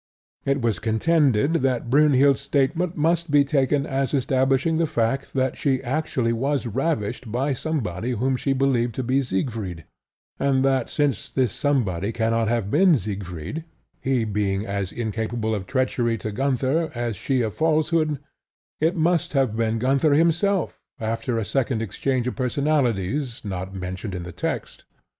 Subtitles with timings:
[0.45, 5.79] It was contended that Brynhild's statement must be taken as establishing the fact that she
[5.83, 9.85] actually was ravished by somebody whom she believed to be Siegfried,
[10.39, 13.63] and that since this somebody cannot have been Siegfried,
[14.01, 18.17] he being as incapable of treachery to Gunther as she of falsehood,
[18.79, 24.23] it must have been Gunther himself after a second exchange of personalities not mentioned in
[24.23, 24.85] the text.